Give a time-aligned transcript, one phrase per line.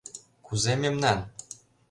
[0.45, 1.19] Кузе мемнан?